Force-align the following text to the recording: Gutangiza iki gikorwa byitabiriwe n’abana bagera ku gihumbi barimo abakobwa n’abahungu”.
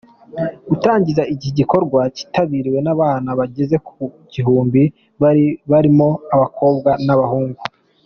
Gutangiza 0.69 1.23
iki 1.33 1.49
gikorwa 1.57 1.99
byitabiriwe 2.13 2.79
n’abana 2.85 3.29
bagera 3.39 3.75
ku 3.87 3.95
gihumbi 4.33 4.81
barimo 5.71 6.07
abakobwa 6.35 6.91
n’abahungu”. 7.07 7.61